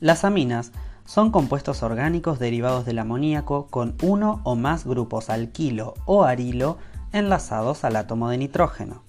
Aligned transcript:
Las 0.00 0.24
aminas 0.24 0.72
son 1.06 1.30
compuestos 1.30 1.82
orgánicos 1.82 2.38
derivados 2.38 2.84
del 2.84 2.98
amoníaco 2.98 3.68
con 3.68 3.96
uno 4.02 4.40
o 4.44 4.56
más 4.56 4.84
grupos 4.84 5.30
alquilo 5.30 5.94
o 6.04 6.24
arilo 6.24 6.78
enlazados 7.12 7.84
al 7.84 7.96
átomo 7.96 8.28
de 8.28 8.38
nitrógeno. 8.38 9.02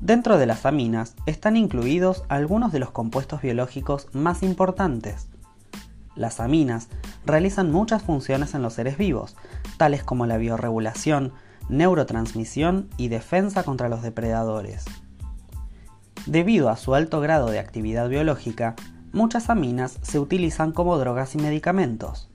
Dentro 0.00 0.36
de 0.36 0.44
las 0.44 0.66
aminas 0.66 1.14
están 1.24 1.56
incluidos 1.56 2.24
algunos 2.28 2.72
de 2.72 2.80
los 2.80 2.90
compuestos 2.90 3.40
biológicos 3.40 4.08
más 4.12 4.42
importantes. 4.42 5.28
Las 6.14 6.40
aminas 6.40 6.88
realizan 7.24 7.72
muchas 7.72 8.02
funciones 8.02 8.54
en 8.54 8.62
los 8.62 8.74
seres 8.74 8.98
vivos, 8.98 9.36
tales 9.78 10.04
como 10.04 10.26
la 10.26 10.36
biorregulación, 10.36 11.32
neurotransmisión 11.68 12.88
y 12.98 13.08
defensa 13.08 13.62
contra 13.62 13.88
los 13.88 14.02
depredadores. 14.02 14.84
Debido 16.26 16.68
a 16.68 16.76
su 16.76 16.94
alto 16.94 17.20
grado 17.20 17.50
de 17.50 17.58
actividad 17.58 18.08
biológica, 18.08 18.74
muchas 19.16 19.48
aminas 19.48 19.98
se 20.02 20.20
utilizan 20.20 20.72
como 20.72 20.98
drogas 20.98 21.34
y 21.34 21.38
medicamentos. 21.38 22.28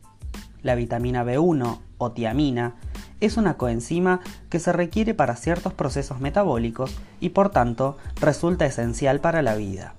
La 0.63 0.73
vitamina 0.73 1.23
B1 1.23 1.79
o 1.99 2.11
tiamina 2.11 2.75
es 3.19 3.37
una 3.37 3.55
coenzima 3.55 4.19
que 4.49 4.57
se 4.59 4.73
requiere 4.73 5.13
para 5.13 5.35
ciertos 5.35 5.73
procesos 5.73 6.19
metabólicos 6.19 6.97
y 7.19 7.29
por 7.29 7.49
tanto 7.49 7.97
resulta 8.19 8.65
esencial 8.65 9.21
para 9.21 9.43
la 9.43 9.55
vida. 9.55 9.93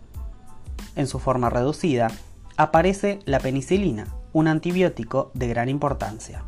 En 0.96 1.06
su 1.06 1.20
forma 1.20 1.50
reducida, 1.50 2.10
aparece 2.56 3.20
la 3.26 3.38
penicilina, 3.38 4.08
un 4.32 4.48
antibiótico 4.48 5.30
de 5.34 5.46
gran 5.46 5.68
importancia. 5.68 6.42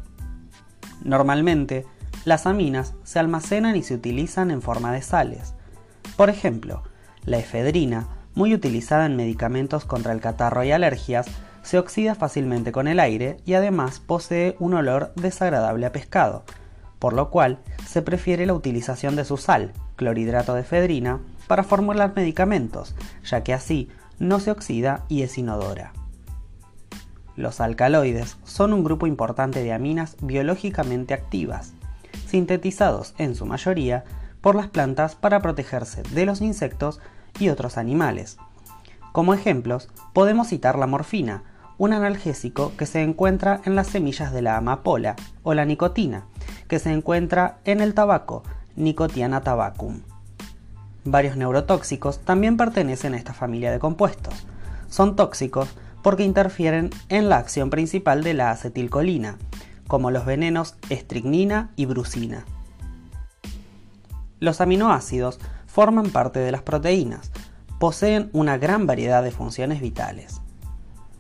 Normalmente, 1.05 1.87
las 2.25 2.47
aminas 2.47 2.95
se 3.05 3.21
almacenan 3.21 3.77
y 3.77 3.85
se 3.85 3.95
utilizan 3.95 4.51
en 4.51 4.63
forma 4.63 4.93
de 4.93 5.03
sales. 5.03 5.55
Por 6.17 6.29
ejemplo, 6.29 6.83
la 7.25 7.39
efedrina 7.39 8.09
muy 8.35 8.55
utilizada 8.55 9.07
en 9.07 9.17
medicamentos 9.17 9.85
contra 9.85 10.13
el 10.13 10.21
catarro 10.21 10.65
y 10.65 10.73
alergias, 10.73 11.27
se 11.63 11.79
oxida 11.79 12.15
fácilmente 12.15 12.73
con 12.73 12.89
el 12.89 13.01
aire 13.01 13.39
y 13.47 13.55
además 13.55 14.01
posee 14.01 14.57
un 14.59 14.75
olor 14.75 15.13
desagradable 15.17 15.87
a 15.87 15.93
pescado, 15.93 16.45
por 16.99 17.15
lo 17.15 17.31
cual 17.31 17.59
se 17.87 18.03
prefiere 18.03 18.47
la 18.47 18.55
utilización 18.55 19.17
de 19.17 19.25
su 19.25 19.37
sal, 19.37 19.73
clorhidrato 19.97 20.55
de 20.55 20.61
efedrina, 20.61 21.21
para 21.47 21.65
formular 21.65 22.13
medicamentos, 22.15 22.95
ya 23.25 23.43
que 23.43 23.55
así 23.55 23.89
no 24.19 24.41
se 24.41 24.51
oxida 24.51 25.05
y 25.09 25.23
es 25.23 25.39
inodora. 25.39 25.93
Los 27.37 27.61
alcaloides 27.61 28.37
son 28.45 28.73
un 28.73 28.85
grupo 28.85 29.07
importante 29.07 29.63
de 29.63 29.73
aminas 29.73 30.17
biológicamente 30.21 31.15
activas, 31.15 31.73
sintetizados 32.27 33.15
en 33.19 33.35
su 33.35 33.45
mayoría 33.45 34.05
por 34.41 34.55
las 34.55 34.69
plantas 34.69 35.15
para 35.15 35.41
protegerse 35.41 36.03
de 36.03 36.27
los 36.27 36.41
insectos 36.41 37.01
y 37.39 37.49
otros 37.49 37.79
animales. 37.79 38.39
Como 39.13 39.35
ejemplos, 39.35 39.89
podemos 40.13 40.49
citar 40.49 40.79
la 40.79 40.87
morfina, 40.87 41.45
un 41.79 41.93
analgésico 41.93 42.73
que 42.77 42.87
se 42.87 43.03
encuentra 43.03 43.61
en 43.65 43.75
las 43.77 43.89
semillas 43.89 44.33
de 44.33 44.43
la 44.43 44.57
amapola, 44.57 45.17
o 45.43 45.55
la 45.55 45.65
nicotina, 45.65 46.25
que 46.69 46.79
se 46.79 46.93
encuentra 46.93 47.59
en 47.65 47.81
el 47.81 47.95
tabaco, 47.95 48.43
Nicotiana 48.77 49.41
tabacum. 49.41 50.01
Varios 51.05 51.37
neurotóxicos 51.37 52.21
también 52.21 52.57
pertenecen 52.57 53.15
a 53.15 53.19
esta 53.19 53.35
familia 53.35 53.71
de 53.71 53.79
compuestos. 53.79 54.47
Son 54.89 55.17
tóxicos 55.17 55.69
porque 56.03 56.25
interfieren 56.25 56.91
en 57.09 57.29
la 57.29 57.39
acción 57.39 57.71
principal 57.71 58.25
de 58.25 58.35
la 58.35 58.51
acetilcolina, 58.51 59.39
como 59.87 60.11
los 60.11 60.25
venenos 60.25 60.77
estricnina 60.89 61.71
y 61.77 61.87
brucina. 61.87 62.45
Los 64.41 64.61
aminoácidos 64.61 65.41
forman 65.75 66.11
parte 66.11 66.39
de 66.39 66.53
las 66.53 66.63
proteínas. 66.63 67.33
Poseen 67.81 68.31
una 68.33 68.59
gran 68.59 68.87
variedad 68.87 69.25
de 69.25 69.33
funciones 69.33 69.81
vitales. 69.81 70.41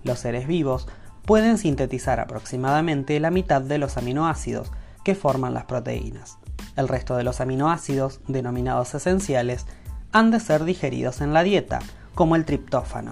Los 0.04 0.20
seres 0.20 0.46
vivos 0.46 0.86
pueden 1.26 1.58
sintetizar 1.58 2.20
aproximadamente 2.20 3.18
la 3.18 3.32
mitad 3.32 3.60
de 3.62 3.78
los 3.78 3.96
aminoácidos 3.96 4.70
que 5.02 5.16
forman 5.16 5.54
las 5.54 5.64
proteínas. 5.64 6.38
El 6.76 6.86
resto 6.86 7.16
de 7.16 7.24
los 7.24 7.40
aminoácidos, 7.40 8.20
denominados 8.28 8.94
esenciales, 8.94 9.66
han 10.12 10.30
de 10.30 10.38
ser 10.38 10.62
digeridos 10.62 11.20
en 11.20 11.32
la 11.32 11.42
dieta, 11.42 11.80
como 12.14 12.36
el 12.36 12.44
triptófano. 12.44 13.10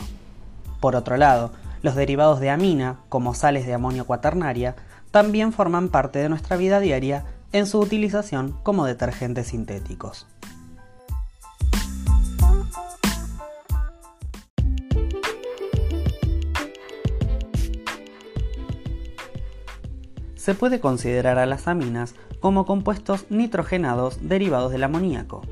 Por 0.78 0.94
otro 0.94 1.16
lado, 1.16 1.50
los 1.82 1.96
derivados 1.96 2.38
de 2.38 2.50
amina, 2.50 3.00
como 3.08 3.34
sales 3.34 3.66
de 3.66 3.74
amonio 3.74 4.06
cuaternaria, 4.06 4.76
también 5.10 5.52
forman 5.52 5.88
parte 5.88 6.20
de 6.20 6.28
nuestra 6.28 6.56
vida 6.56 6.78
diaria 6.78 7.24
en 7.50 7.66
su 7.66 7.80
utilización 7.80 8.56
como 8.62 8.86
detergentes 8.86 9.48
sintéticos. 9.48 10.28
Se 20.42 20.56
puede 20.56 20.80
considerar 20.80 21.38
a 21.38 21.46
las 21.46 21.68
aminas 21.68 22.16
como 22.40 22.66
compuestos 22.66 23.26
nitrogenados 23.30 24.28
derivados 24.28 24.72
del 24.72 24.82
amoníaco, 24.82 25.42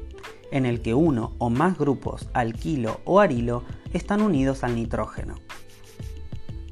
en 0.51 0.67
el 0.67 0.83
que 0.83 0.95
uno 0.95 1.33
o 1.39 1.49
más 1.49 1.79
grupos 1.79 2.29
alquilo 2.33 3.01
o 3.05 3.21
arilo 3.21 3.63
están 3.93 4.21
unidos 4.21 4.65
al 4.65 4.75
nitrógeno. 4.75 5.37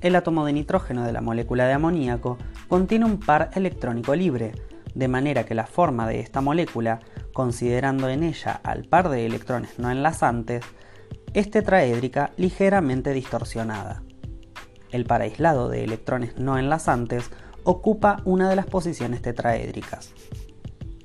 El 0.00 0.16
átomo 0.16 0.44
de 0.44 0.52
nitrógeno 0.52 1.04
de 1.04 1.12
la 1.12 1.20
molécula 1.20 1.68
de 1.68 1.74
amoníaco 1.74 2.38
contiene 2.66 3.04
un 3.04 3.20
par 3.20 3.50
electrónico 3.54 4.16
libre, 4.16 4.50
de 4.96 5.06
manera 5.06 5.44
que 5.44 5.54
la 5.54 5.66
forma 5.66 6.08
de 6.08 6.18
esta 6.18 6.40
molécula, 6.40 6.98
considerando 7.32 8.08
en 8.08 8.24
ella 8.24 8.60
al 8.64 8.82
par 8.82 9.10
de 9.10 9.26
electrones 9.26 9.78
no 9.78 9.92
enlazantes, 9.92 10.64
es 11.34 11.52
tetraédrica 11.52 12.32
ligeramente 12.36 13.12
distorsionada. 13.12 14.02
El 14.90 15.04
par 15.04 15.22
aislado 15.22 15.68
de 15.68 15.84
electrones 15.84 16.36
no 16.36 16.58
enlazantes 16.58 17.30
ocupa 17.64 18.22
una 18.24 18.48
de 18.48 18.56
las 18.56 18.66
posiciones 18.66 19.22
tetraédricas. 19.22 20.12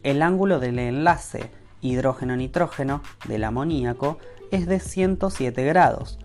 El 0.04 0.22
ángulo 0.22 0.60
del 0.60 0.80
enlace 0.80 1.52
hidrógeno-nitrógeno 1.82 3.02
del 3.28 3.44
amoníaco 3.44 4.18
es 4.52 4.68
de 4.68 4.80
107 4.80 5.64
grados, 5.64 6.20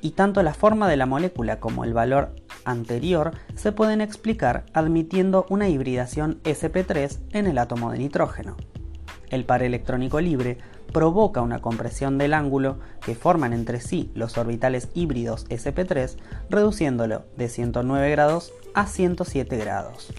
y 0.00 0.10
tanto 0.10 0.42
la 0.42 0.52
forma 0.52 0.88
de 0.88 0.98
la 0.98 1.06
molécula 1.06 1.60
como 1.60 1.84
el 1.84 1.94
valor 1.94 2.34
anterior 2.64 3.32
se 3.54 3.72
pueden 3.72 4.00
explicar 4.00 4.66
admitiendo 4.74 5.46
una 5.48 5.68
hibridación 5.68 6.42
sp3 6.42 7.20
en 7.32 7.46
el 7.46 7.58
átomo 7.58 7.90
de 7.90 7.98
nitrógeno. 7.98 8.56
El 9.30 9.44
par 9.44 9.62
electrónico 9.62 10.20
libre 10.20 10.58
provoca 10.92 11.42
una 11.42 11.60
compresión 11.60 12.18
del 12.18 12.34
ángulo 12.34 12.78
que 13.04 13.14
forman 13.14 13.52
entre 13.52 13.80
sí 13.80 14.10
los 14.14 14.38
orbitales 14.38 14.88
híbridos 14.94 15.46
sp3, 15.48 16.16
reduciéndolo 16.50 17.24
de 17.36 17.48
109 17.48 18.10
grados 18.10 18.52
a 18.74 18.86
107 18.86 19.56
grados. 19.56 20.12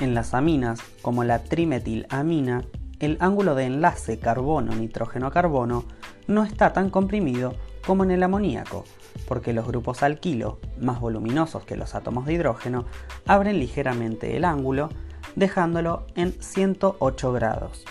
En 0.00 0.14
las 0.14 0.34
aminas, 0.34 0.80
como 1.02 1.24
la 1.24 1.42
trimetilamina, 1.42 2.64
el 3.00 3.16
ángulo 3.20 3.54
de 3.54 3.64
enlace 3.64 4.18
carbono-nitrógeno-carbono 4.18 5.84
no 6.28 6.44
está 6.44 6.72
tan 6.72 6.90
comprimido 6.90 7.54
como 7.84 8.04
en 8.04 8.10
el 8.10 8.22
amoníaco, 8.22 8.84
porque 9.26 9.52
los 9.52 9.66
grupos 9.66 10.02
alquilo, 10.02 10.58
más 10.78 11.00
voluminosos 11.00 11.64
que 11.64 11.76
los 11.76 11.94
átomos 11.94 12.26
de 12.26 12.34
hidrógeno, 12.34 12.84
abren 13.26 13.58
ligeramente 13.58 14.36
el 14.36 14.44
ángulo, 14.44 14.90
dejándolo 15.38 16.06
en 16.16 16.34
108 16.40 17.32
grados. 17.32 17.84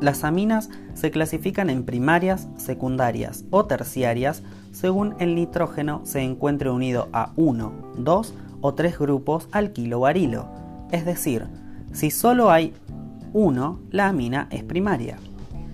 Las 0.00 0.24
aminas 0.24 0.68
se 0.94 1.12
clasifican 1.12 1.70
en 1.70 1.84
primarias, 1.84 2.48
secundarias 2.56 3.44
o 3.50 3.66
terciarias 3.66 4.42
según 4.72 5.14
el 5.20 5.36
nitrógeno 5.36 6.00
se 6.04 6.22
encuentre 6.22 6.70
unido 6.70 7.08
a 7.12 7.32
uno, 7.36 7.72
dos 7.96 8.34
o 8.60 8.74
tres 8.74 8.98
grupos 8.98 9.48
alquilo 9.52 10.00
o 10.00 10.06
arilo. 10.06 10.48
Es 10.90 11.04
decir, 11.04 11.46
si 11.92 12.10
solo 12.10 12.50
hay 12.50 12.72
uno, 13.32 13.78
la 13.90 14.08
amina 14.08 14.48
es 14.50 14.64
primaria. 14.64 15.18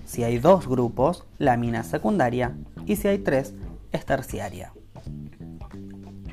Si 0.09 0.23
hay 0.23 0.39
dos 0.39 0.67
grupos, 0.67 1.27
la 1.37 1.53
amina 1.53 1.81
es 1.81 1.85
secundaria. 1.87 2.57
Y 2.87 2.95
si 2.95 3.07
hay 3.07 3.19
tres, 3.19 3.53
es 3.91 4.07
terciaria. 4.07 4.73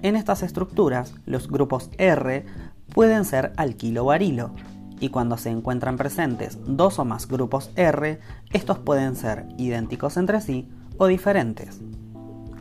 En 0.01 0.17
estas 0.17 0.43
estructuras, 0.43 1.13
los 1.27 1.47
grupos 1.47 1.91
R 1.99 2.47
pueden 2.95 3.27
ser 3.27 3.53
alquilo 3.59 4.07
o 4.07 4.13
arilo, 4.13 4.53
y 4.99 5.11
cuando 5.11 5.37
se 5.37 5.51
encuentran 5.51 5.99
presentes 5.99 6.59
dos 6.67 6.99
o 6.99 7.05
más 7.05 7.29
grupos 7.29 7.71
R, 7.77 8.19
estos 8.51 8.79
pueden 8.79 9.15
ser 9.15 9.47
idénticos 9.59 10.17
entre 10.17 10.41
sí 10.41 10.71
o 10.97 11.07
diferentes. 11.07 11.83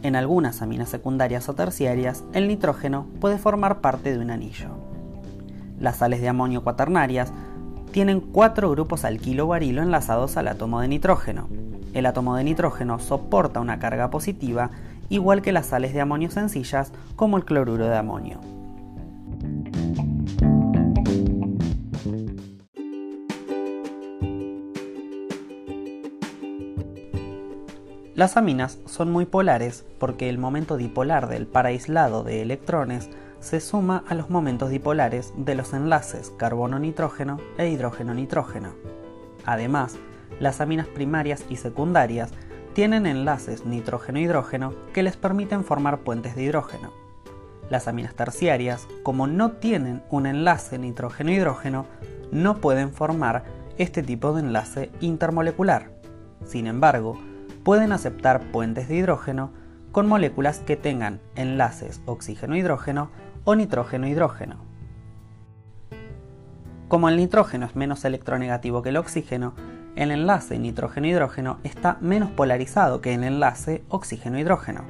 En 0.01 0.17
algunas 0.17 0.61
aminas 0.61 0.89
secundarias 0.89 1.47
o 1.47 1.55
terciarias, 1.55 2.25
el 2.33 2.49
nitrógeno 2.49 3.07
puede 3.21 3.37
formar 3.37 3.79
parte 3.79 4.11
de 4.11 4.19
un 4.19 4.31
anillo. 4.31 4.67
Las 5.79 5.95
sales 5.95 6.19
de 6.19 6.27
amonio 6.27 6.61
cuaternarias 6.61 7.31
tienen 7.95 8.19
cuatro 8.19 8.69
grupos 8.71 9.05
alquilobarilo 9.05 9.81
enlazados 9.81 10.35
al 10.35 10.49
átomo 10.49 10.81
de 10.81 10.89
nitrógeno. 10.89 11.47
El 11.93 12.05
átomo 12.05 12.35
de 12.35 12.43
nitrógeno 12.43 12.99
soporta 12.99 13.61
una 13.61 13.79
carga 13.79 14.09
positiva 14.09 14.69
igual 15.07 15.41
que 15.41 15.53
las 15.53 15.67
sales 15.67 15.93
de 15.93 16.01
amonio 16.01 16.29
sencillas 16.29 16.91
como 17.15 17.37
el 17.37 17.45
cloruro 17.45 17.85
de 17.85 17.95
amonio. 17.95 18.41
Las 28.13 28.35
aminas 28.35 28.79
son 28.87 29.09
muy 29.09 29.25
polares 29.25 29.85
porque 29.99 30.27
el 30.27 30.37
momento 30.37 30.75
dipolar 30.75 31.29
del 31.29 31.47
paraislado 31.47 32.25
de 32.25 32.41
electrones 32.41 33.09
se 33.45 33.59
suma 33.59 34.03
a 34.07 34.15
los 34.15 34.31
momentos 34.31 34.71
dipolares 34.71 35.31
de 35.37 35.53
los 35.53 35.73
enlaces 35.73 36.33
carbono-nitrógeno 36.35 37.39
e 37.59 37.69
hidrógeno-nitrógeno. 37.69 38.73
Además, 39.45 39.97
las 40.39 40.61
aminas 40.61 40.87
primarias 40.87 41.45
y 41.47 41.57
secundarias 41.57 42.31
tienen 42.73 43.05
enlaces 43.05 43.63
nitrógeno-hidrógeno 43.63 44.73
que 44.93 45.03
les 45.03 45.15
permiten 45.15 45.63
formar 45.63 45.99
puentes 45.99 46.35
de 46.35 46.41
hidrógeno. 46.41 46.91
Las 47.69 47.87
aminas 47.87 48.15
terciarias, 48.15 48.87
como 49.03 49.27
no 49.27 49.51
tienen 49.51 50.01
un 50.09 50.25
enlace 50.25 50.79
nitrógeno-hidrógeno, 50.79 51.85
no 52.31 52.57
pueden 52.57 52.93
formar 52.93 53.43
este 53.77 54.01
tipo 54.01 54.33
de 54.33 54.39
enlace 54.39 54.89
intermolecular. 55.01 55.91
Sin 56.45 56.65
embargo, 56.65 57.21
pueden 57.63 57.91
aceptar 57.91 58.51
puentes 58.51 58.87
de 58.87 58.95
hidrógeno 58.95 59.51
con 59.95 60.07
moléculas 60.07 60.59
que 60.59 60.75
tengan 60.75 61.21
enlaces 61.37 62.01
oxígeno-hidrógeno 62.05 63.11
o 63.45 63.55
nitrógeno-hidrógeno. 63.55 64.57
Como 66.89 67.07
el 67.07 67.15
nitrógeno 67.15 67.65
es 67.65 67.77
menos 67.77 68.03
electronegativo 68.03 68.81
que 68.81 68.89
el 68.89 68.97
oxígeno, 68.97 69.53
el 69.95 70.11
enlace 70.11 70.59
nitrógeno-hidrógeno 70.59 71.59
está 71.63 71.97
menos 72.01 72.29
polarizado 72.31 72.99
que 72.99 73.13
el 73.13 73.23
enlace 73.23 73.85
oxígeno-hidrógeno. 73.87 74.81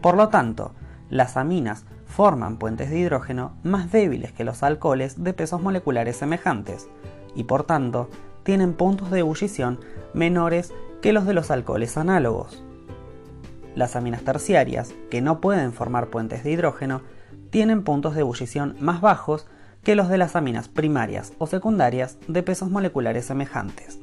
Por 0.00 0.16
lo 0.16 0.30
tanto, 0.30 0.72
las 1.10 1.36
aminas 1.36 1.84
forman 2.06 2.56
puentes 2.56 2.88
de 2.88 3.00
hidrógeno 3.00 3.52
más 3.62 3.92
débiles 3.92 4.32
que 4.32 4.44
los 4.44 4.62
alcoholes 4.62 5.22
de 5.22 5.34
pesos 5.34 5.60
moleculares 5.60 6.16
semejantes, 6.16 6.88
y 7.34 7.44
por 7.44 7.64
tanto 7.64 8.08
tienen 8.42 8.72
puntos 8.72 9.10
de 9.10 9.18
ebullición 9.18 9.80
menores 10.14 10.72
que 11.02 11.12
los 11.12 11.26
de 11.26 11.34
los 11.34 11.50
alcoholes 11.50 11.98
análogos. 11.98 12.64
Las 13.74 13.96
aminas 13.96 14.22
terciarias, 14.22 14.94
que 15.10 15.20
no 15.20 15.40
pueden 15.40 15.72
formar 15.72 16.08
puentes 16.08 16.44
de 16.44 16.52
hidrógeno, 16.52 17.02
tienen 17.50 17.82
puntos 17.82 18.14
de 18.14 18.20
ebullición 18.20 18.76
más 18.80 19.00
bajos 19.00 19.46
que 19.82 19.96
los 19.96 20.08
de 20.08 20.18
las 20.18 20.36
aminas 20.36 20.68
primarias 20.68 21.32
o 21.38 21.46
secundarias 21.46 22.18
de 22.28 22.42
pesos 22.42 22.70
moleculares 22.70 23.26
semejantes. 23.26 23.98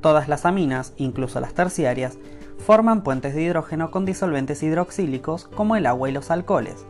Todas 0.00 0.28
las 0.28 0.44
aminas, 0.44 0.92
incluso 0.96 1.40
las 1.40 1.54
terciarias, 1.54 2.18
forman 2.58 3.02
puentes 3.02 3.34
de 3.34 3.42
hidrógeno 3.42 3.90
con 3.90 4.04
disolventes 4.04 4.62
hidroxílicos 4.62 5.46
como 5.48 5.76
el 5.76 5.86
agua 5.86 6.08
y 6.08 6.12
los 6.12 6.30
alcoholes. 6.30 6.86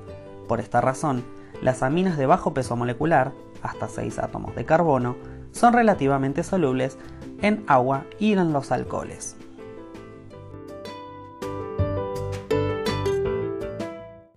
Por 0.48 0.60
esta 0.60 0.80
razón, 0.80 1.24
las 1.62 1.82
aminas 1.82 2.18
de 2.18 2.26
bajo 2.26 2.54
peso 2.54 2.76
molecular, 2.76 3.32
hasta 3.62 3.88
6 3.88 4.18
átomos 4.18 4.54
de 4.54 4.64
carbono, 4.64 5.16
son 5.52 5.72
relativamente 5.72 6.42
solubles 6.42 6.98
en 7.40 7.64
agua 7.66 8.04
y 8.18 8.32
en 8.32 8.52
los 8.52 8.72
alcoholes. 8.72 9.36